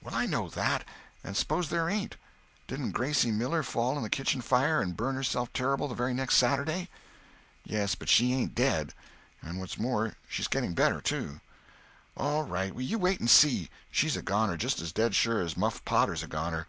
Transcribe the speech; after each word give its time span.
"Well, 0.00 0.14
I 0.14 0.26
know 0.26 0.48
that. 0.50 0.84
And 1.24 1.36
suppose 1.36 1.68
there 1.68 1.88
ain't. 1.90 2.16
Didn't 2.68 2.92
Gracie 2.92 3.32
Miller 3.32 3.64
fall 3.64 3.96
in 3.96 4.04
the 4.04 4.08
kitchen 4.08 4.40
fire 4.40 4.80
and 4.80 4.96
burn 4.96 5.16
herself 5.16 5.52
terrible 5.52 5.88
the 5.88 5.96
very 5.96 6.14
next 6.14 6.36
Saturday?" 6.36 6.88
"Yes, 7.64 7.96
but 7.96 8.08
she 8.08 8.32
ain't 8.34 8.54
dead. 8.54 8.94
And 9.42 9.58
what's 9.58 9.76
more, 9.76 10.14
she's 10.28 10.46
getting 10.46 10.74
better, 10.74 11.00
too." 11.00 11.40
"All 12.16 12.44
right, 12.44 12.72
you 12.76 12.98
wait 12.98 13.18
and 13.18 13.28
see. 13.28 13.68
She's 13.90 14.16
a 14.16 14.22
goner, 14.22 14.56
just 14.56 14.80
as 14.80 14.92
dead 14.92 15.12
sure 15.16 15.40
as 15.40 15.56
Muff 15.56 15.84
Potter's 15.84 16.22
a 16.22 16.28
goner. 16.28 16.68